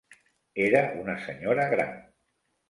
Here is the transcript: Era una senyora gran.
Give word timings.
Era 0.63 0.81
una 1.01 1.15
senyora 1.27 1.69
gran. 1.75 1.93